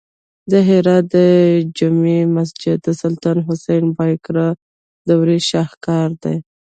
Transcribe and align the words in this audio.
د 0.51 0.53
هرات 0.67 1.05
د 1.15 1.15
جمعې 1.77 2.21
مسجد 2.35 2.77
د 2.83 2.89
سلطان 3.01 3.37
حسین 3.47 3.83
بایقرا 3.97 4.49
دورې 5.09 5.37
شاهکار 5.49 6.09
دی 6.23 6.37